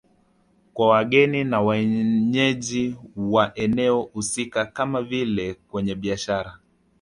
Kwa 0.73 0.87
wageni 0.87 1.43
na 1.43 1.61
wenyeji 1.61 2.95
wa 3.15 3.55
eneo 3.57 4.01
husika 4.01 4.65
kama 4.65 5.01
vile 5.01 5.53
kwenye 5.53 5.95
biashara 5.95 6.59